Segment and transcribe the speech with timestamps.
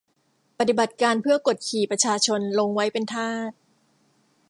[0.59, 3.51] ปฏิบัติการเพื่อกดขี่ประชาชนลงไว้เป็นทาส